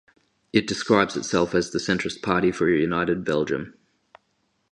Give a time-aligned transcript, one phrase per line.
[0.51, 3.75] It describes itself as "The Centrist Party for a United Belgium".